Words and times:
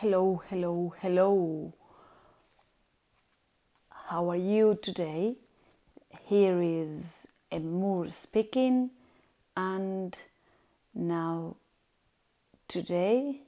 Hello, 0.00 0.40
hello, 0.48 0.94
hello. 1.02 1.74
How 3.90 4.30
are 4.30 4.42
you 4.52 4.78
today? 4.80 5.36
Here 6.24 6.62
is 6.62 7.28
Emur 7.52 8.10
speaking, 8.10 8.92
and 9.54 10.18
now 10.94 11.56
today 12.66 13.42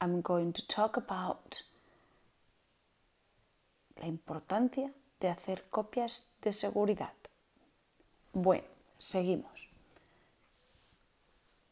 I'm 0.00 0.20
going 0.20 0.52
to 0.52 0.64
talk 0.68 0.96
about 0.96 1.62
la 4.00 4.06
importancia 4.06 4.92
de 5.18 5.26
hacer 5.26 5.68
copias 5.72 6.22
de 6.40 6.52
seguridad. 6.52 7.16
Bueno, 8.32 8.68
seguimos. 8.96 9.68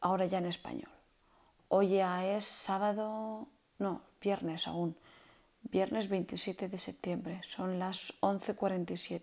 Ahora 0.01 0.25
ya 0.25 0.39
en 0.39 0.47
español. 0.47 0.91
Hoy 1.69 1.95
ya 1.95 2.25
es 2.25 2.43
sábado, 2.43 3.47
no, 3.83 4.01
viernes 4.21 4.67
aún. 4.67 4.95
Viernes 5.61 6.07
27 6.07 6.69
de 6.69 6.77
septiembre. 6.77 7.41
Son 7.43 7.79
las 7.79 8.13
11.47 8.21 9.21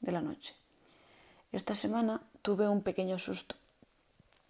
de 0.00 0.12
la 0.12 0.22
noche. 0.22 0.54
Esta 1.52 1.74
semana 1.74 2.22
tuve 2.40 2.68
un 2.68 2.82
pequeño 2.82 3.18
susto. 3.18 3.54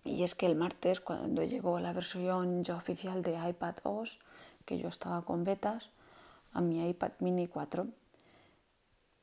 Y 0.05 0.23
es 0.23 0.35
que 0.35 0.47
el 0.47 0.57
martes, 0.57 1.01
cuando 1.01 1.43
llegó 1.43 1.79
la 1.81 1.93
versión 1.93 2.65
ya 2.65 2.77
oficial 2.77 3.23
de 3.23 3.33
iPad 3.51 3.77
OS, 3.83 4.19
que 4.65 4.79
yo 4.79 4.89
estaba 4.89 5.23
con 5.23 5.45
betas, 5.45 5.91
a 6.53 6.61
mi 6.61 6.89
iPad 6.89 7.13
mini 7.19 7.47
4, 7.49 7.87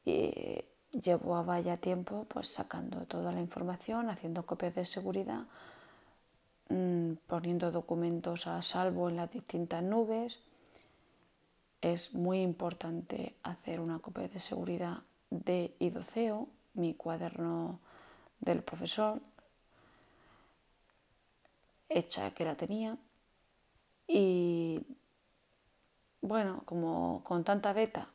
y 0.06 0.64
llevaba 0.92 1.60
ya 1.60 1.78
tiempo 1.78 2.26
pues 2.28 2.50
sacando 2.50 3.06
toda 3.06 3.32
la 3.32 3.40
información, 3.40 4.10
haciendo 4.10 4.46
copias 4.46 4.76
de 4.76 4.86
seguridad, 4.86 5.44
mm, 6.70 7.14
poniendo 7.28 7.72
documentos 7.72 8.48
a 8.48 8.62
salvo 8.62 9.10
en 9.10 9.18
las 9.18 9.32
distintas 9.32 9.84
nubes. 9.84 10.40
Es 11.82 12.14
muy 12.14 12.42
importante 12.42 13.36
hacer 13.44 13.80
una 13.80 14.00
copia 14.00 14.28
de 14.28 14.40
seguridad 14.40 15.00
de 15.30 15.76
IDOCEO, 15.80 16.48
mi 16.74 16.94
cuaderno 16.94 17.80
del 18.40 18.64
profesor, 18.64 19.22
hecha 21.88 22.32
que 22.32 22.46
la 22.46 22.56
tenía. 22.56 22.98
Y 24.08 24.82
bueno, 26.22 26.64
como 26.66 27.24
con 27.24 27.44
tanta 27.44 27.74
beta, 27.74 28.10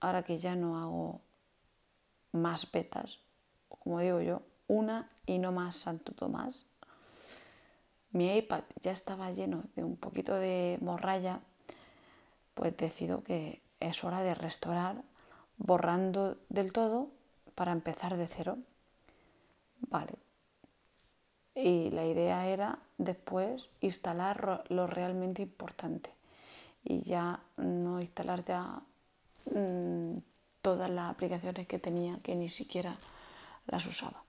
ahora 0.00 0.22
que 0.22 0.38
ya 0.38 0.54
no 0.54 0.78
hago 0.78 1.20
más 2.32 2.70
betas, 2.70 3.20
como 3.68 4.00
digo 4.00 4.20
yo, 4.20 4.42
una 4.68 5.10
y 5.26 5.38
no 5.38 5.52
más 5.52 5.76
Santo 5.76 6.12
Tomás. 6.12 6.66
Mi 8.16 8.34
iPad 8.34 8.64
ya 8.80 8.92
estaba 8.92 9.30
lleno 9.30 9.64
de 9.74 9.84
un 9.84 9.94
poquito 9.94 10.34
de 10.36 10.78
morralla, 10.80 11.40
pues 12.54 12.74
decido 12.74 13.22
que 13.22 13.60
es 13.78 14.04
hora 14.04 14.22
de 14.22 14.34
restaurar 14.34 15.02
borrando 15.58 16.38
del 16.48 16.72
todo 16.72 17.08
para 17.54 17.72
empezar 17.72 18.16
de 18.16 18.26
cero. 18.26 18.56
Vale. 19.80 20.14
Y 21.54 21.90
la 21.90 22.06
idea 22.06 22.46
era 22.46 22.78
después 22.96 23.68
instalar 23.82 24.64
lo 24.70 24.86
realmente 24.86 25.42
importante 25.42 26.08
y 26.84 27.00
ya 27.00 27.40
no 27.58 28.00
instalar 28.00 28.46
ya 28.46 28.80
mm, 29.54 30.16
todas 30.62 30.88
las 30.88 31.10
aplicaciones 31.10 31.66
que 31.66 31.78
tenía 31.78 32.18
que 32.22 32.34
ni 32.34 32.48
siquiera 32.48 32.96
las 33.66 33.84
usaba. 33.84 34.25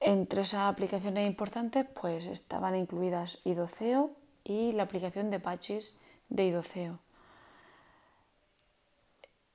Entre 0.00 0.42
esas 0.42 0.72
aplicaciones 0.72 1.26
importantes 1.26 1.86
pues 1.86 2.26
estaban 2.26 2.76
incluidas 2.76 3.38
IDOCEO 3.44 4.10
y 4.44 4.72
la 4.72 4.84
aplicación 4.84 5.30
de 5.30 5.40
patches 5.40 5.98
de 6.28 6.46
IDOCEO. 6.46 6.98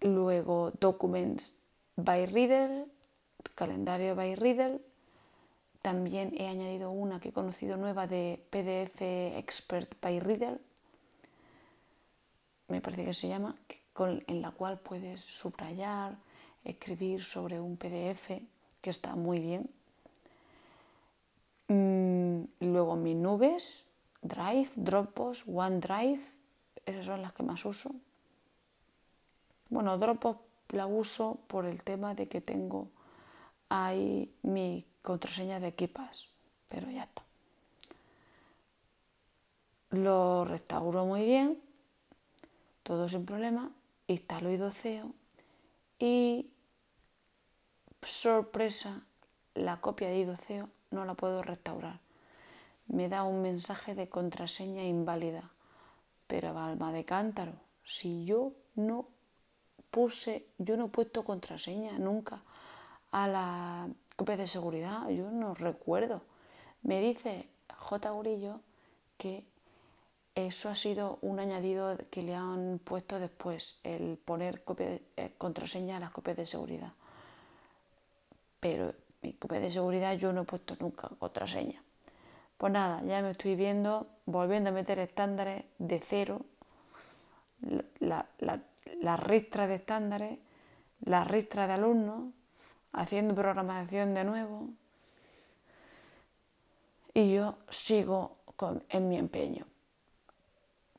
Luego 0.01 0.71
Documents 0.79 1.55
by 1.95 2.25
Reader, 2.25 2.85
calendario 3.55 4.15
by 4.15 4.35
Reader. 4.35 4.81
También 5.81 6.33
he 6.37 6.47
añadido 6.47 6.91
una 6.91 7.19
que 7.19 7.29
he 7.29 7.33
conocido 7.33 7.77
nueva 7.77 8.07
de 8.07 8.43
PDF 8.49 9.01
Expert 9.37 9.99
by 10.01 10.19
Reader. 10.19 10.59
Me 12.67 12.81
parece 12.81 13.05
que 13.05 13.13
se 13.13 13.27
llama, 13.27 13.55
en 13.99 14.41
la 14.41 14.51
cual 14.51 14.79
puedes 14.79 15.21
subrayar, 15.21 16.17
escribir 16.63 17.23
sobre 17.23 17.59
un 17.59 17.77
PDF, 17.77 18.41
que 18.81 18.89
está 18.89 19.15
muy 19.15 19.39
bien. 19.39 19.69
Mm, 21.71 22.43
luego 22.59 22.97
mis 22.97 23.15
nubes, 23.15 23.85
Drive, 24.21 24.71
Dropbox, 24.75 25.45
OneDrive, 25.47 26.21
esas 26.85 27.05
son 27.05 27.21
las 27.21 27.31
que 27.31 27.43
más 27.43 27.63
uso. 27.63 27.95
Bueno, 29.69 29.97
Dropbox 29.97 30.41
la 30.71 30.85
uso 30.85 31.39
por 31.47 31.65
el 31.65 31.81
tema 31.85 32.13
de 32.13 32.27
que 32.27 32.41
tengo 32.41 32.89
ahí 33.69 34.35
mi 34.41 34.85
contraseña 35.01 35.61
de 35.61 35.69
equipas, 35.69 36.27
pero 36.67 36.91
ya 36.91 37.03
está. 37.03 37.23
Lo 39.91 40.43
restauro 40.43 41.05
muy 41.05 41.23
bien, 41.23 41.57
todo 42.83 43.07
sin 43.07 43.25
problema, 43.25 43.71
instalo 44.07 44.51
idoceo 44.51 45.13
y 45.99 46.51
sorpresa, 48.01 49.05
la 49.53 49.79
copia 49.79 50.09
de 50.09 50.17
idoceo 50.17 50.69
no 50.91 51.05
la 51.05 51.15
puedo 51.15 51.41
restaurar. 51.41 51.99
Me 52.87 53.09
da 53.09 53.23
un 53.23 53.41
mensaje 53.41 53.95
de 53.95 54.09
contraseña 54.09 54.83
inválida. 54.83 55.49
Pero 56.27 56.57
alma 56.57 56.93
de 56.93 57.03
cántaro, 57.03 57.53
si 57.83 58.23
yo 58.23 58.53
no 58.75 59.07
puse, 59.89 60.45
yo 60.57 60.77
no 60.77 60.85
he 60.85 60.89
puesto 60.89 61.25
contraseña 61.25 61.99
nunca 61.99 62.41
a 63.11 63.27
la 63.27 63.89
copia 64.15 64.37
de 64.37 64.47
seguridad, 64.47 65.09
yo 65.09 65.29
no 65.29 65.53
recuerdo. 65.53 66.21
Me 66.83 67.01
dice 67.01 67.49
J. 67.75 68.09
Gurillo 68.11 68.61
que 69.17 69.45
eso 70.35 70.69
ha 70.69 70.75
sido 70.75 71.19
un 71.21 71.39
añadido 71.39 71.97
que 72.09 72.23
le 72.23 72.35
han 72.35 72.79
puesto 72.79 73.19
después, 73.19 73.77
el 73.83 74.17
poner 74.17 74.63
copia 74.63 74.99
eh, 75.17 75.33
contraseña 75.37 75.97
a 75.97 75.99
las 75.99 76.11
copias 76.11 76.37
de 76.37 76.45
seguridad. 76.45 76.93
Pero 78.61 78.93
mi 79.21 79.33
copia 79.33 79.59
de 79.59 79.69
seguridad 79.69 80.13
yo 80.13 80.33
no 80.33 80.41
he 80.41 80.45
puesto 80.45 80.75
nunca 80.79 81.09
contraseña. 81.19 81.81
Pues 82.57 82.71
nada, 82.71 83.01
ya 83.03 83.21
me 83.21 83.31
estoy 83.31 83.55
viendo, 83.55 84.07
volviendo 84.25 84.69
a 84.69 84.73
meter 84.73 84.99
estándares 84.99 85.65
de 85.79 85.99
cero, 85.99 86.41
la, 87.99 88.27
la 88.99 89.17
ristra 89.17 89.67
de 89.67 89.75
estándares, 89.75 90.39
la 91.01 91.23
ristra 91.23 91.67
de 91.67 91.73
alumnos, 91.73 92.33
haciendo 92.93 93.35
programación 93.35 94.13
de 94.13 94.23
nuevo. 94.23 94.69
Y 97.13 97.33
yo 97.33 97.57
sigo 97.69 98.37
en 98.89 99.09
mi 99.09 99.17
empeño. 99.17 99.65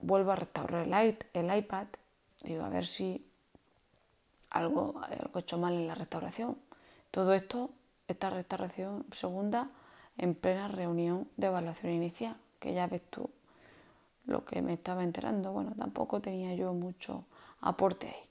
Vuelvo 0.01 0.33
a 0.33 0.37
restaurar 0.37 0.87
el, 0.87 1.19
el 1.33 1.57
iPad, 1.57 1.87
digo 2.43 2.65
a 2.65 2.69
ver 2.69 2.87
si 2.87 3.25
algo, 4.51 5.01
algo 5.03 5.39
he 5.39 5.41
hecho 5.41 5.59
mal 5.59 5.75
en 5.75 5.87
la 5.87 5.95
restauración. 5.95 6.59
Todo 7.11 7.35
esto, 7.35 7.71
esta 8.13 8.31
restauración 8.31 9.05
segunda, 9.11 9.71
en 10.19 10.35
plena 10.35 10.69
reunión 10.69 11.29
de 11.37 11.49
evaluación 11.49 11.93
inicial, 11.93 12.37
que 12.61 12.75
ya 12.75 12.87
ves 12.87 13.03
tú 13.11 13.31
lo 14.27 14.45
que 14.45 14.63
me 14.63 14.73
estaba 14.75 15.03
enterando. 15.03 15.53
Bueno, 15.53 15.73
tampoco 15.77 16.21
tenía 16.21 16.55
yo 16.55 16.73
mucho 16.73 17.25
aporte 17.61 18.09
ahí. 18.09 18.29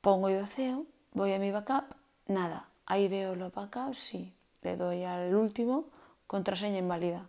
Pongo 0.00 0.30
idoceo, 0.30 0.86
voy 1.12 1.32
a 1.32 1.38
mi 1.38 1.50
backup, 1.50 1.94
nada. 2.26 2.68
Ahí 2.86 3.08
veo 3.08 3.34
los 3.34 3.52
backups, 3.52 3.98
sí. 3.98 4.34
Le 4.62 4.76
doy 4.76 5.04
al 5.04 5.34
último, 5.34 5.86
contraseña 6.26 6.78
inválida. 6.78 7.28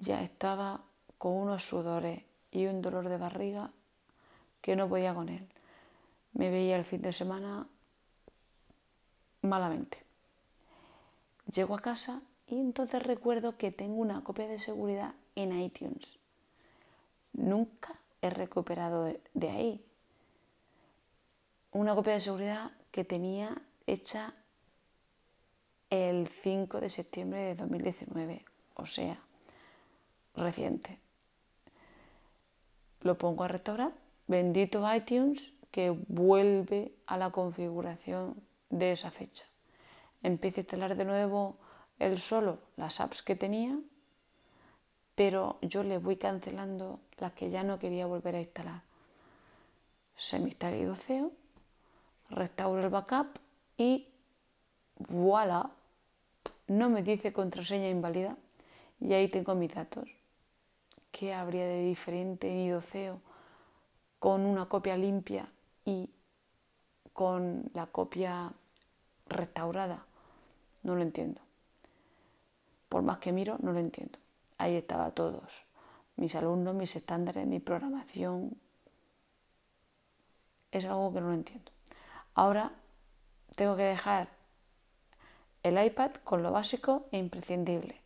Ya 0.00 0.22
estaba 0.22 0.82
con 1.18 1.32
unos 1.32 1.66
sudores 1.66 2.22
y 2.50 2.66
un 2.66 2.82
dolor 2.82 3.08
de 3.08 3.16
barriga 3.16 3.70
que 4.60 4.76
no 4.76 4.88
podía 4.88 5.14
con 5.14 5.28
él. 5.28 5.48
Me 6.32 6.50
veía 6.50 6.76
el 6.76 6.84
fin 6.84 7.02
de 7.02 7.12
semana 7.12 7.66
malamente. 9.46 10.02
Llego 11.52 11.74
a 11.74 11.80
casa 11.80 12.22
y 12.46 12.58
entonces 12.58 13.02
recuerdo 13.02 13.56
que 13.56 13.70
tengo 13.70 14.00
una 14.00 14.22
copia 14.22 14.46
de 14.48 14.58
seguridad 14.58 15.14
en 15.34 15.58
iTunes. 15.60 16.18
Nunca 17.32 17.98
he 18.22 18.30
recuperado 18.30 19.12
de 19.34 19.50
ahí. 19.50 19.84
Una 21.72 21.94
copia 21.94 22.14
de 22.14 22.20
seguridad 22.20 22.70
que 22.90 23.04
tenía 23.04 23.60
hecha 23.86 24.34
el 25.90 26.28
5 26.28 26.80
de 26.80 26.88
septiembre 26.88 27.40
de 27.42 27.54
2019, 27.54 28.44
o 28.74 28.86
sea, 28.86 29.20
reciente. 30.34 30.98
Lo 33.02 33.18
pongo 33.18 33.44
a 33.44 33.48
restaurar. 33.48 33.92
Bendito 34.26 34.82
iTunes 34.92 35.52
que 35.70 35.90
vuelve 35.90 36.92
a 37.06 37.18
la 37.18 37.30
configuración 37.30 38.42
de 38.70 38.92
esa 38.92 39.10
fecha. 39.10 39.44
Empiezo 40.22 40.60
a 40.60 40.62
instalar 40.62 40.96
de 40.96 41.04
nuevo 41.04 41.58
el 41.98 42.18
solo 42.18 42.58
las 42.76 43.00
apps 43.00 43.22
que 43.22 43.36
tenía 43.36 43.78
pero 45.16 45.58
yo 45.62 45.82
le 45.82 45.98
voy 45.98 46.16
cancelando 46.16 47.00
las 47.18 47.32
que 47.32 47.50
ya 47.50 47.64
no 47.64 47.80
quería 47.80 48.06
volver 48.06 48.36
a 48.36 48.40
instalar. 48.40 48.82
Se 50.14 50.38
me 50.38 50.48
instala 50.48 50.76
Idoceo, 50.76 51.32
restauro 52.28 52.82
el 52.82 52.90
backup 52.90 53.38
y 53.78 54.08
voilà, 54.98 55.70
no 56.68 56.90
me 56.90 57.02
dice 57.02 57.32
contraseña 57.32 57.88
inválida 57.88 58.36
y 59.00 59.14
ahí 59.14 59.28
tengo 59.28 59.54
mis 59.54 59.74
datos. 59.74 60.06
¿Qué 61.10 61.32
habría 61.32 61.64
de 61.64 61.82
diferente 61.84 62.50
en 62.50 62.58
Idoceo 62.58 63.22
con 64.18 64.42
una 64.42 64.68
copia 64.68 64.98
limpia 64.98 65.50
y 65.86 66.10
con 67.16 67.70
la 67.72 67.86
copia 67.86 68.52
restaurada? 69.26 70.04
No 70.82 70.94
lo 70.94 71.00
entiendo. 71.00 71.40
Por 72.90 73.00
más 73.00 73.18
que 73.18 73.32
miro, 73.32 73.56
no 73.60 73.72
lo 73.72 73.80
entiendo. 73.80 74.18
Ahí 74.58 74.76
estaba 74.76 75.10
todos. 75.12 75.64
Mis 76.16 76.34
alumnos, 76.34 76.74
mis 76.74 76.94
estándares, 76.94 77.46
mi 77.46 77.58
programación. 77.58 78.58
Es 80.70 80.84
algo 80.84 81.10
que 81.14 81.22
no 81.22 81.28
lo 81.28 81.32
entiendo. 81.32 81.72
Ahora 82.34 82.72
tengo 83.56 83.76
que 83.76 83.84
dejar 83.84 84.28
el 85.62 85.82
iPad 85.82 86.16
con 86.22 86.42
lo 86.42 86.52
básico 86.52 87.06
e 87.12 87.16
imprescindible. 87.16 87.98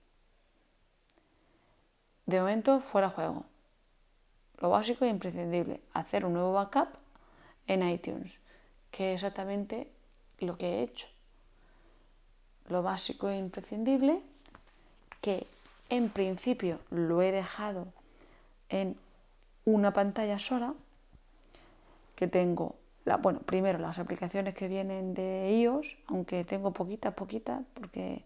De 2.26 2.38
momento 2.38 2.80
fuera 2.80 3.10
juego. 3.10 3.44
Lo 4.58 4.70
básico 4.70 5.04
e 5.04 5.08
imprescindible. 5.08 5.80
Hacer 5.94 6.24
un 6.24 6.34
nuevo 6.34 6.52
backup 6.52 6.90
en 7.66 7.88
iTunes, 7.88 8.38
que 8.90 9.14
es 9.14 9.22
exactamente 9.22 9.88
lo 10.38 10.56
que 10.56 10.66
he 10.66 10.82
hecho. 10.82 11.06
Lo 12.69 12.82
básico 12.82 13.28
e 13.28 13.37
imprescindible, 13.37 14.22
que 15.20 15.46
en 15.88 16.08
principio 16.08 16.78
lo 16.90 17.22
he 17.22 17.32
dejado 17.32 17.88
en 18.69 18.96
una 19.64 19.92
pantalla 19.92 20.38
sola, 20.38 20.75
que 22.14 22.28
tengo 22.28 22.76
bueno, 23.22 23.40
primero 23.40 23.78
las 23.78 23.98
aplicaciones 23.98 24.54
que 24.54 24.69
vienen 24.69 25.14
de 25.14 25.58
iOS, 25.60 25.96
aunque 26.06 26.44
tengo 26.44 26.72
poquitas, 26.72 27.14
poquitas, 27.14 27.62
porque 27.75 28.22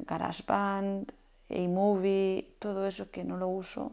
GarageBand, 0.00 1.12
iMovie, 1.50 2.48
todo 2.58 2.86
eso 2.86 3.10
que 3.10 3.24
no 3.24 3.36
lo 3.36 3.48
uso, 3.48 3.92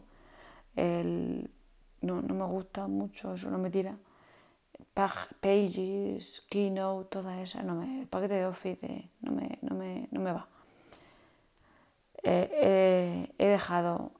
no, 0.76 2.22
me 2.22 2.44
gusta 2.46 2.86
mucho, 2.86 3.34
eso 3.34 3.50
no 3.50 3.58
me 3.58 3.70
tira. 3.70 3.94
Pages, 4.94 6.42
Keynote, 6.48 7.08
toda 7.10 7.40
esa, 7.42 7.62
no 7.62 7.74
me, 7.74 8.00
el 8.00 8.06
paquete 8.06 8.34
de 8.34 8.46
Office 8.46 9.10
no, 9.20 9.32
me, 9.32 9.58
no, 9.62 10.20
me, 10.20 10.32
va. 10.32 10.48
Eh, 12.22 12.48
eh, 12.52 13.32
he 13.38 13.46
dejado 13.46 14.12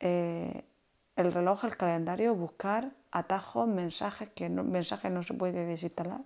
eh, 0.00 0.64
el 1.16 1.32
reloj, 1.32 1.64
el 1.64 1.76
calendario, 1.76 2.34
buscar 2.34 2.92
atajos, 3.10 3.68
mensajes, 3.68 4.30
que 4.30 4.48
no, 4.48 4.64
mensajes 4.64 5.10
no 5.10 5.22
se 5.22 5.34
puede 5.34 5.66
desinstalar. 5.66 6.22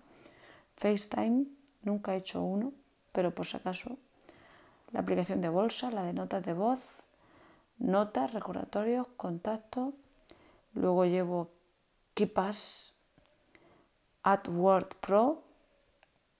FaceTime, 0.76 1.46
nunca 1.82 2.14
he 2.14 2.18
hecho 2.18 2.40
uno, 2.42 2.72
pero 3.12 3.34
por 3.34 3.46
si 3.46 3.56
acaso. 3.56 3.98
La 4.92 5.00
aplicación 5.00 5.40
de 5.40 5.48
bolsa, 5.48 5.90
la 5.90 6.04
de 6.04 6.12
notas 6.12 6.44
de 6.44 6.52
voz, 6.52 6.80
notas, 7.78 8.32
recordatorios, 8.32 9.08
contactos. 9.16 9.94
Luego 10.74 11.04
llevo 11.04 11.50
KeePass, 12.14 12.93
AdWord 14.24 14.96
Pro, 15.00 15.42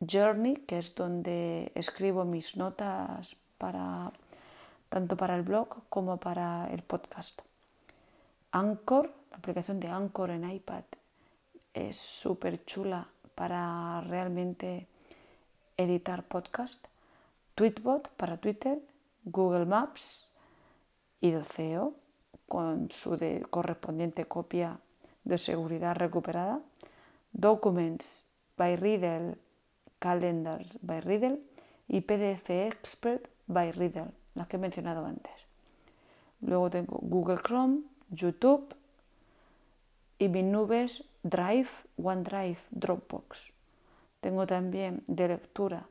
Journey, 0.01 0.57
que 0.57 0.79
es 0.79 0.95
donde 0.95 1.71
escribo 1.75 2.25
mis 2.25 2.57
notas 2.57 3.37
para 3.59 4.13
tanto 4.89 5.17
para 5.17 5.37
el 5.37 5.43
blog 5.43 5.69
como 5.89 6.19
para 6.19 6.69
el 6.73 6.83
podcast. 6.83 7.41
Anchor, 8.53 9.13
la 9.31 9.37
aplicación 9.37 9.81
de 9.81 9.89
Anchor 9.89 10.31
en 10.31 10.51
iPad 10.51 10.85
es 11.73 11.97
súper 11.97 12.65
chula 12.65 13.09
para 13.35 14.01
realmente 14.03 14.87
editar 15.77 16.23
podcast. 16.23 16.87
Tweetbot 17.55 18.09
para 18.11 18.37
Twitter, 18.37 18.81
Google 19.25 19.67
Maps 19.67 20.29
y 21.21 21.33
Doceo 21.33 21.95
con 22.49 22.91
su 22.91 23.19
correspondiente 23.51 24.27
copia 24.27 24.79
de 25.25 25.39
seguridad 25.39 25.97
recuperada. 25.97 26.61
Documents 27.35 28.25
by 28.57 28.77
Riddle, 28.77 29.37
Calendars 29.99 30.79
by 30.83 31.01
Riddle 31.01 31.41
y 31.89 32.01
PDF 32.01 32.49
Expert 32.49 33.29
by 33.49 33.73
Riddle, 33.73 34.13
las 34.35 34.47
que 34.47 34.57
he 34.57 34.61
mencionado 34.61 35.05
antes. 35.05 35.33
Luego 36.41 36.71
tengo 36.71 36.99
Google 37.03 37.39
Chrome, 37.43 37.83
YouTube 38.11 38.75
y 40.19 40.29
mis 40.29 40.45
nubes 40.45 41.05
Drive, 41.25 41.71
OneDrive, 41.97 42.59
Dropbox. 42.71 43.53
Tengo 44.21 44.47
también 44.47 45.03
de 45.07 45.29
lectura 45.29 45.87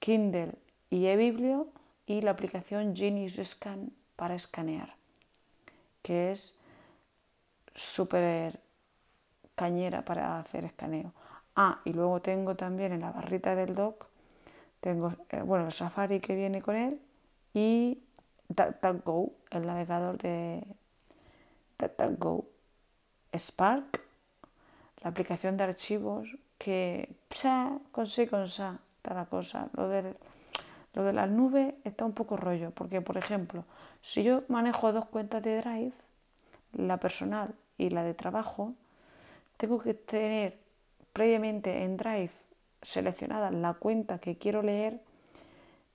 Kindle 0.00 0.54
y 0.90 1.06
eBiblio 1.06 1.68
y 2.06 2.22
la 2.22 2.32
aplicación 2.32 2.96
Genius 2.96 3.38
Scan 3.44 3.92
para 4.16 4.34
escanear, 4.34 4.96
que 6.02 6.32
es 6.32 6.54
súper 7.74 8.58
cañera 9.62 10.02
para 10.02 10.40
hacer 10.40 10.64
escaneo. 10.64 11.12
Ah, 11.54 11.80
y 11.84 11.92
luego 11.92 12.20
tengo 12.20 12.56
también 12.56 12.92
en 12.92 13.02
la 13.02 13.12
barrita 13.12 13.54
del 13.54 13.76
dock, 13.76 14.06
tengo 14.80 15.12
eh, 15.28 15.42
bueno, 15.42 15.66
el 15.66 15.72
Safari 15.72 16.18
que 16.18 16.34
viene 16.34 16.60
con 16.60 16.74
él 16.74 17.00
y 17.54 18.02
DuckDuckGo, 18.48 19.32
el 19.50 19.66
navegador 19.66 20.18
de, 20.18 20.66
Go 22.18 22.44
Spark, 23.32 24.00
la 25.02 25.10
aplicación 25.10 25.56
de 25.56 25.64
archivos 25.64 26.36
que 26.58 27.14
psa, 27.30 27.78
con 27.92 28.06
sí, 28.08 28.26
con 28.26 28.48
sa, 28.48 28.80
está 28.96 29.14
la 29.14 29.26
cosa. 29.26 29.68
Lo, 29.76 29.86
lo 30.94 31.04
de 31.04 31.12
las 31.12 31.30
nubes 31.30 31.74
está 31.84 32.04
un 32.04 32.14
poco 32.14 32.36
rollo, 32.36 32.72
porque 32.72 33.00
por 33.00 33.16
ejemplo, 33.16 33.64
si 34.00 34.24
yo 34.24 34.42
manejo 34.48 34.92
dos 34.92 35.06
cuentas 35.06 35.42
de 35.42 35.60
Drive, 35.60 35.94
la 36.72 36.96
personal 36.96 37.54
y 37.78 37.90
la 37.90 38.02
de 38.02 38.14
trabajo, 38.14 38.74
tengo 39.62 39.78
que 39.78 39.94
tener 39.94 40.58
previamente 41.12 41.84
en 41.84 41.96
Drive 41.96 42.32
seleccionada 42.82 43.52
la 43.52 43.74
cuenta 43.74 44.18
que 44.18 44.36
quiero 44.36 44.60
leer 44.60 45.00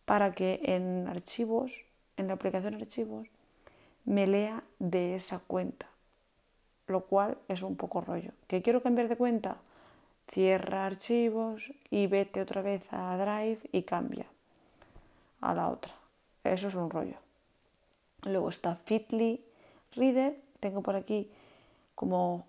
para 0.06 0.34
que 0.34 0.62
en 0.64 1.06
archivos, 1.10 1.74
en 2.16 2.28
la 2.28 2.36
aplicación 2.36 2.76
archivos, 2.76 3.28
me 4.06 4.26
lea 4.26 4.64
de 4.80 5.16
esa 5.16 5.40
cuenta, 5.40 5.86
lo 6.88 7.02
cual 7.02 7.40
es 7.50 7.62
un 7.62 7.76
poco 7.76 8.00
rollo. 8.00 8.32
¿Que 8.48 8.62
quiero 8.62 8.82
cambiar 8.82 9.10
de 9.10 9.18
cuenta? 9.18 9.58
Cierra 10.32 10.86
archivos 10.86 11.70
y 11.90 12.08
vete 12.08 12.40
otra 12.40 12.62
vez 12.62 12.84
a 12.92 13.18
Drive 13.18 13.60
y 13.74 13.84
cambia 13.84 14.28
a 15.42 15.54
la 15.54 15.68
otra. 15.68 15.94
Eso 16.46 16.70
es 16.70 16.76
un 16.76 16.90
rollo. 16.90 17.18
Luego 18.22 18.48
está 18.48 18.76
Fitly 18.76 19.44
Reader. 19.92 20.40
Tengo 20.62 20.82
por 20.82 20.96
aquí 20.96 21.30
como 21.96 22.46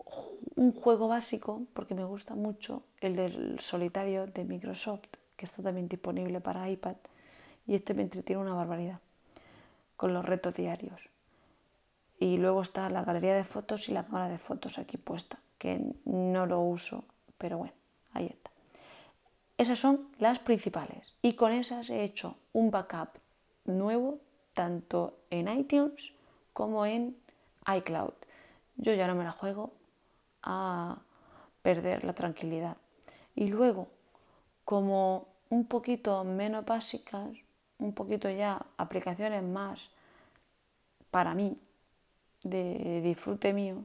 un 0.57 0.73
juego 0.73 1.09
básico, 1.09 1.63
porque 1.75 1.95
me 1.95 2.05
gusta 2.05 2.35
mucho, 2.35 2.83
el 3.01 3.17
del 3.17 3.61
solitario 3.61 4.27
de 4.27 4.45
Microsoft, 4.45 5.07
que 5.37 5.47
está 5.47 5.63
también 5.63 5.89
disponible 5.89 6.41
para 6.41 6.69
iPad. 6.69 6.97
Y 7.67 7.75
este 7.75 7.95
me 7.95 8.03
entretiene 8.03 8.43
una 8.43 8.55
barbaridad 8.55 9.01
con 9.97 10.15
los 10.15 10.25
retos 10.25 10.55
diarios. 10.55 11.01
Y 12.19 12.39
luego 12.39 12.63
está 12.63 12.89
la 12.91 13.05
galería 13.05 13.35
de 13.35 13.45
fotos 13.45 13.89
y 13.89 13.93
la 13.93 14.05
cámara 14.05 14.29
de 14.29 14.39
fotos 14.39 14.79
aquí 14.79 14.97
puesta, 14.97 15.39
que 15.59 15.81
no 16.05 16.47
lo 16.47 16.61
uso, 16.61 17.05
pero 17.37 17.59
bueno, 17.59 17.75
ahí 18.13 18.27
está. 18.27 18.51
Esas 19.57 19.79
son 19.79 20.09
las 20.19 20.39
principales 20.39 21.15
y 21.21 21.35
con 21.35 21.53
esas 21.53 21.91
he 21.91 22.05
hecho 22.05 22.37
un 22.53 22.71
backup 22.71 23.19
nuevo 23.65 24.21
tanto 24.55 25.19
en 25.31 25.49
iTunes 25.49 26.13
como 26.53 26.87
en 26.87 27.17
iCloud. 27.67 28.15
Yo 28.77 28.95
ya 28.95 29.09
no 29.09 29.17
me 29.17 29.25
la 29.25 29.33
juego 29.33 29.73
a 30.43 30.99
perder 31.63 32.05
la 32.05 32.13
tranquilidad. 32.13 32.77
Y 33.35 33.49
luego, 33.49 33.89
como 34.65 35.29
un 35.51 35.67
poquito 35.67 36.25
menos 36.25 36.65
básicas, 36.65 37.29
un 37.79 37.93
poquito 37.93 38.29
ya 38.29 38.65
aplicaciones 38.77 39.43
más 39.43 39.91
para 41.11 41.35
mí, 41.35 41.57
de 42.43 43.01
disfrute 43.03 43.53
mío, 43.53 43.85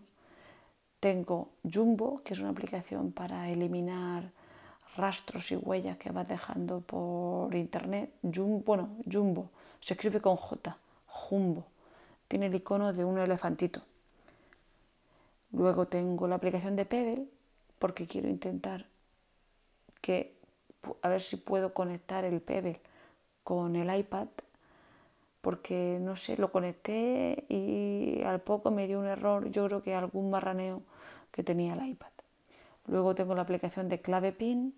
tengo 1.00 1.50
Jumbo, 1.64 2.22
que 2.24 2.34
es 2.34 2.40
una 2.40 2.50
aplicación 2.50 3.12
para 3.12 3.50
eliminar 3.50 4.32
rastros 4.96 5.52
y 5.52 5.56
huellas 5.56 5.98
que 5.98 6.12
vas 6.12 6.28
dejando 6.28 6.82
por 6.82 7.54
internet. 7.56 8.14
Jumbo, 8.22 8.60
bueno, 8.60 8.90
Jumbo, 9.12 9.50
se 9.80 9.94
escribe 9.96 10.22
con 10.22 10.36
J, 10.38 10.78
Jumbo. 11.08 11.66
Tiene 12.28 12.46
el 12.48 12.56
icono 12.56 12.94
de 12.94 13.04
un 13.04 13.20
elefantito. 13.20 13.82
Luego 15.54 15.88
tengo 15.88 16.28
la 16.28 16.36
aplicación 16.36 16.76
de 16.76 16.86
Pebble, 16.86 17.28
porque 17.80 18.08
quiero 18.08 18.28
intentar 18.28 18.86
que, 20.02 20.36
a 21.02 21.08
ver 21.08 21.22
si 21.22 21.38
puedo 21.38 21.74
conectar 21.74 22.26
el 22.26 22.42
Pebble 22.42 22.82
con 23.44 23.76
el 23.76 23.96
iPad 23.96 24.28
porque 25.44 26.00
no 26.00 26.16
sé, 26.16 26.38
lo 26.38 26.54
conecté 26.54 27.44
y 27.50 28.24
al 28.24 28.40
poco 28.40 28.72
me 28.72 28.88
dio 28.88 28.98
un 28.98 29.08
error, 29.08 29.52
yo 29.52 29.66
creo 29.68 29.84
que 29.84 29.94
algún 29.94 30.30
marraneo 30.30 30.82
que 31.34 31.44
tenía 31.44 31.74
el 31.74 31.86
iPad. 31.86 32.08
Luego 32.88 33.14
tengo 33.14 33.36
la 33.36 33.42
aplicación 33.42 33.90
de 33.90 34.00
clave 34.00 34.32
PIN, 34.32 34.74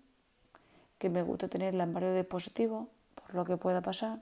que 0.98 1.08
me 1.08 1.22
gusta 1.22 1.46
tenerla 1.46 1.84
en 1.84 1.94
varios 1.94 2.16
dispositivos, 2.16 2.88
por 3.14 3.32
lo 3.36 3.44
que 3.44 3.56
pueda 3.56 3.80
pasar. 3.80 4.18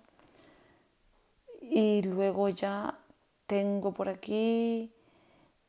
Y 1.62 2.02
luego 2.02 2.50
ya 2.50 2.98
tengo 3.46 3.94
por 3.94 4.10
aquí 4.10 4.92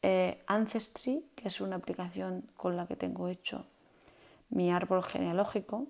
eh, 0.08 0.44
Ancestry, 0.46 1.26
que 1.36 1.48
es 1.48 1.60
una 1.62 1.78
aplicación 1.78 2.48
con 2.56 2.78
la 2.78 2.86
que 2.86 2.96
tengo 2.96 3.28
hecho 3.28 3.66
mi 4.50 4.72
árbol 4.72 5.04
genealógico 5.04 5.88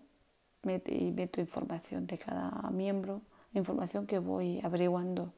y 0.64 1.12
meto 1.12 1.42
información 1.42 2.08
de 2.08 2.18
cada 2.18 2.50
miembro, 2.72 3.22
información 3.54 4.08
que 4.08 4.20
voy 4.20 4.62
averiguando, 4.64 5.34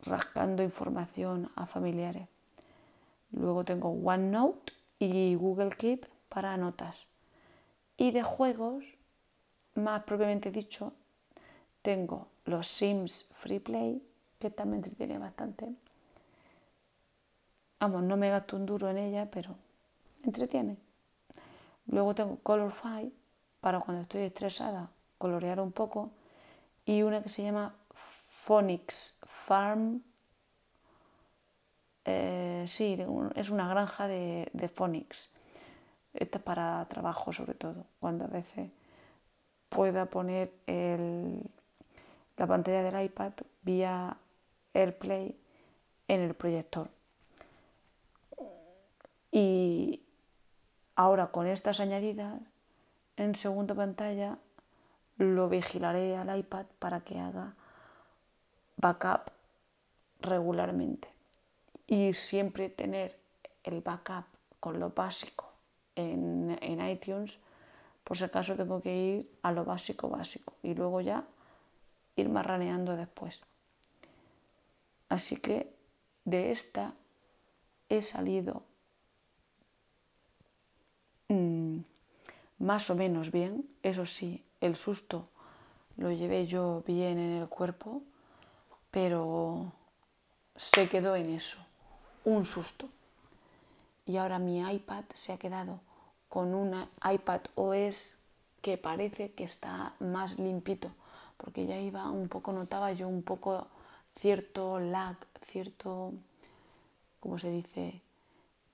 rascando 0.00 0.64
información 0.64 1.48
a 1.54 1.66
familiares. 1.66 2.26
Luego 3.30 3.64
tengo 3.64 3.90
OneNote 3.90 4.72
y 4.98 5.36
Google 5.36 5.70
Keep 5.70 6.04
para 6.28 6.56
notas. 6.56 6.96
Y 7.96 8.10
de 8.10 8.24
juegos, 8.24 8.84
más 9.76 10.02
propiamente 10.02 10.50
dicho, 10.50 10.94
tengo 11.80 12.26
los 12.44 12.66
Sims 12.66 13.30
Free 13.36 13.60
Play, 13.60 14.02
que 14.40 14.50
también 14.50 14.78
entretiene 14.78 15.18
bastante. 15.18 15.76
Vamos, 17.80 18.02
no 18.02 18.16
me 18.16 18.30
gasto 18.30 18.56
un 18.56 18.66
duro 18.66 18.88
en 18.90 18.98
ella, 18.98 19.28
pero 19.30 19.54
entretiene. 20.24 20.76
Luego 21.86 22.14
tengo 22.14 22.38
Colorfy 22.42 23.12
para 23.60 23.80
cuando 23.80 24.02
estoy 24.02 24.22
estresada, 24.22 24.90
colorear 25.16 25.60
un 25.60 25.72
poco. 25.72 26.10
Y 26.84 27.02
una 27.02 27.22
que 27.22 27.28
se 27.28 27.42
llama 27.42 27.74
Phonics 27.92 29.18
Farm. 29.22 30.02
Eh, 32.04 32.64
sí, 32.66 32.98
es 33.36 33.50
una 33.50 33.68
granja 33.68 34.08
de, 34.08 34.48
de 34.52 34.68
Phonics. 34.68 35.30
Esta 36.14 36.38
es 36.38 36.44
para 36.44 36.84
trabajo 36.88 37.32
sobre 37.32 37.54
todo, 37.54 37.84
cuando 38.00 38.24
a 38.24 38.28
veces 38.28 38.70
pueda 39.68 40.06
poner 40.06 40.50
la 42.36 42.46
pantalla 42.46 42.82
del 42.82 43.04
iPad 43.04 43.32
vía 43.62 44.16
AirPlay 44.74 45.36
en 46.08 46.20
el 46.20 46.34
proyector. 46.34 46.88
Y 49.40 50.02
ahora 50.96 51.28
con 51.28 51.46
estas 51.46 51.78
añadidas, 51.78 52.40
en 53.16 53.36
segunda 53.36 53.72
pantalla 53.72 54.36
lo 55.16 55.48
vigilaré 55.48 56.16
al 56.16 56.36
iPad 56.36 56.66
para 56.80 57.02
que 57.02 57.20
haga 57.20 57.54
backup 58.78 59.30
regularmente. 60.18 61.06
Y 61.86 62.14
siempre 62.14 62.68
tener 62.68 63.16
el 63.62 63.80
backup 63.80 64.24
con 64.58 64.80
lo 64.80 64.90
básico 64.90 65.52
en, 65.94 66.58
en 66.60 66.84
iTunes, 66.88 67.38
por 68.02 68.18
si 68.18 68.24
acaso 68.24 68.56
tengo 68.56 68.82
que 68.82 68.96
ir 68.96 69.30
a 69.42 69.52
lo 69.52 69.64
básico 69.64 70.08
básico 70.08 70.54
y 70.64 70.74
luego 70.74 71.00
ya 71.00 71.22
ir 72.16 72.28
marraneando 72.28 72.96
después. 72.96 73.40
Así 75.08 75.36
que 75.36 75.72
de 76.24 76.50
esta 76.50 76.94
he 77.88 78.02
salido 78.02 78.64
mm, 81.28 81.78
más 82.58 82.90
o 82.90 82.94
menos 82.94 83.30
bien. 83.30 83.68
Eso 83.82 84.06
sí, 84.06 84.44
el 84.60 84.76
susto 84.76 85.28
lo 85.96 86.12
llevé 86.12 86.46
yo 86.46 86.82
bien 86.86 87.18
en 87.18 87.42
el 87.42 87.48
cuerpo, 87.48 88.02
pero 88.90 89.72
se 90.56 90.88
quedó 90.88 91.16
en 91.16 91.30
eso, 91.30 91.58
un 92.24 92.44
susto. 92.44 92.88
Y 94.06 94.16
ahora 94.16 94.38
mi 94.38 94.60
iPad 94.60 95.04
se 95.12 95.32
ha 95.32 95.38
quedado 95.38 95.80
con 96.28 96.54
una 96.54 96.88
iPad 97.10 97.40
OS 97.56 98.16
que 98.62 98.78
parece 98.78 99.32
que 99.32 99.44
está 99.44 99.94
más 100.00 100.38
limpito, 100.38 100.90
porque 101.36 101.66
ya 101.66 101.78
iba 101.78 102.10
un 102.10 102.28
poco, 102.28 102.52
notaba 102.52 102.92
yo 102.92 103.08
un 103.08 103.22
poco 103.22 103.66
cierto 104.14 104.80
lag, 104.80 105.16
cierto, 105.46 106.12
¿cómo 107.20 107.38
se 107.38 107.50
dice? 107.50 108.00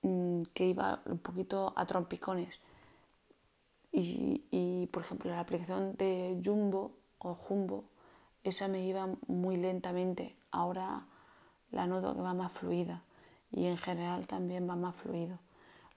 Mm, 0.05 0.43
que 0.53 0.67
iba 0.67 1.01
un 1.05 1.17
poquito 1.17 1.73
a 1.75 1.83
trompicones. 1.87 2.53
Y, 3.91 4.87
por 4.91 5.01
ejemplo, 5.03 5.31
la 5.31 5.39
aplicación 5.39 5.95
de 5.95 6.39
Jumbo 6.45 6.91
o 7.17 7.33
Jumbo, 7.33 7.85
esa 8.43 8.67
me 8.67 8.85
iba 8.85 9.09
muy 9.27 9.57
lentamente. 9.57 10.35
Ahora 10.51 11.07
la 11.71 11.87
noto 11.87 12.13
que 12.13 12.21
va 12.21 12.35
más 12.35 12.51
fluida 12.51 13.01
y 13.51 13.65
en 13.65 13.77
general 13.77 14.27
también 14.27 14.69
va 14.69 14.75
más 14.75 14.95
fluido. 14.95 15.39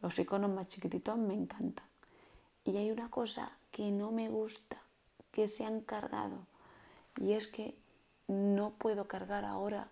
Los 0.00 0.18
iconos 0.18 0.50
más 0.50 0.68
chiquititos 0.68 1.18
me 1.18 1.34
encantan. 1.34 1.86
Y 2.64 2.78
hay 2.78 2.90
una 2.90 3.10
cosa 3.10 3.52
que 3.72 3.90
no 3.90 4.10
me 4.10 4.30
gusta, 4.30 4.78
que 5.32 5.48
se 5.48 5.66
han 5.66 5.80
cargado, 5.80 6.46
y 7.20 7.32
es 7.32 7.48
que 7.48 7.76
no 8.26 8.70
puedo 8.70 9.06
cargar 9.06 9.44
ahora 9.44 9.88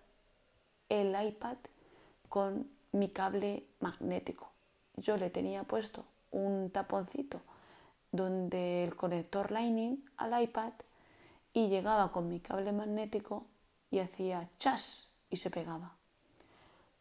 el 0.89 1.15
iPad 1.21 1.57
con 2.29 2.76
mi 2.91 3.09
cable 3.09 3.65
magnético. 3.79 4.49
Yo 4.95 5.17
le 5.17 5.29
tenía 5.29 5.63
puesto 5.63 6.05
un 6.31 6.69
taponcito 6.71 7.41
donde 8.11 8.83
el 8.83 8.95
conector 8.95 9.51
Lightning 9.51 10.03
al 10.17 10.41
iPad 10.41 10.73
y 11.53 11.67
llegaba 11.69 12.11
con 12.11 12.29
mi 12.29 12.39
cable 12.39 12.71
magnético 12.71 13.45
y 13.91 13.99
hacía 13.99 14.49
chas 14.57 15.09
y 15.29 15.37
se 15.37 15.49
pegaba. 15.49 15.95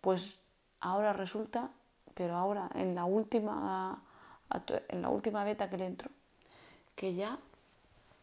Pues 0.00 0.38
ahora 0.81 1.12
resulta, 1.12 1.71
pero 2.14 2.37
ahora 2.37 2.71
en 2.75 2.95
la 2.95 3.05
última 3.05 4.02
en 4.88 5.02
la 5.02 5.09
última 5.09 5.45
beta 5.45 5.69
que 5.69 5.76
le 5.76 5.87
entro, 5.87 6.11
que 6.95 7.14
ya 7.14 7.38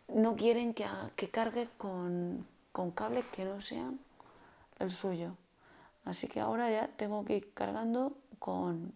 no 0.08 0.36
quieren 0.36 0.74
que, 0.74 0.88
que 1.16 1.30
cargue 1.30 1.70
con, 1.78 2.46
con 2.72 2.92
cables 2.92 3.26
que 3.32 3.46
no 3.46 3.62
sean 3.62 4.00
el 4.80 4.92
suyo. 4.92 5.36
Así 6.06 6.28
que 6.28 6.40
ahora 6.40 6.70
ya 6.70 6.88
tengo 6.90 7.24
que 7.26 7.38
ir 7.38 7.54
cargando 7.54 8.18
con 8.40 8.94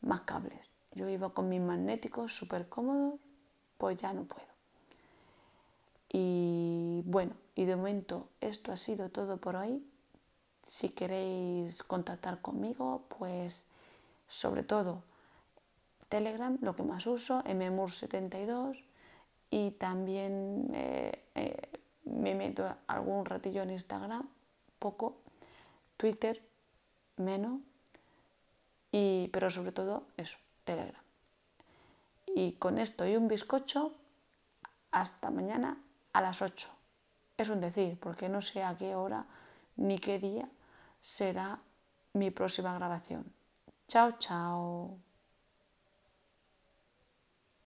más 0.00 0.22
cables. 0.22 0.70
Yo 0.92 1.08
iba 1.08 1.30
con 1.30 1.48
mis 1.48 1.60
magnéticos 1.60 2.34
súper 2.34 2.68
cómodos, 2.68 3.20
pues 3.78 3.96
ya 3.96 4.12
no 4.12 4.24
puedo. 4.24 4.46
Y 6.08 7.02
bueno, 7.06 7.34
y 7.56 7.64
de 7.64 7.76
momento 7.76 8.28
esto 8.40 8.70
ha 8.70 8.76
sido 8.76 9.10
todo 9.10 9.38
por 9.38 9.56
hoy. 9.56 9.84
Si 10.62 10.90
queréis 10.90 11.82
contactar 11.82 12.40
conmigo, 12.40 13.02
pues 13.18 13.66
sobre 14.28 14.62
todo 14.62 15.02
Telegram, 16.08 16.56
lo 16.60 16.76
que 16.76 16.84
más 16.84 17.06
uso, 17.06 17.42
mmur72 17.42 18.84
y 19.50 19.72
también 19.72 20.70
eh, 20.72 21.24
eh, 21.34 21.68
me 22.04 22.34
meto 22.34 22.72
algún 22.86 23.24
ratillo 23.24 23.62
en 23.62 23.70
Instagram, 23.70 24.28
poco, 24.78 25.16
Twitter, 26.04 26.46
menos, 27.16 27.62
y, 28.92 29.28
pero 29.32 29.50
sobre 29.50 29.72
todo 29.72 30.06
eso, 30.18 30.36
Telegram. 30.62 31.02
Y 32.26 32.52
con 32.58 32.76
esto 32.76 33.06
y 33.06 33.16
un 33.16 33.26
bizcocho, 33.26 33.94
hasta 34.90 35.30
mañana 35.30 35.78
a 36.12 36.20
las 36.20 36.42
8. 36.42 36.68
Es 37.38 37.48
un 37.48 37.62
decir, 37.62 37.98
porque 37.98 38.28
no 38.28 38.42
sé 38.42 38.62
a 38.62 38.76
qué 38.76 38.94
hora 38.94 39.24
ni 39.76 39.98
qué 39.98 40.18
día 40.18 40.46
será 41.00 41.58
mi 42.12 42.30
próxima 42.30 42.74
grabación. 42.74 43.24
Chao, 43.88 44.18
chao. 44.18 44.98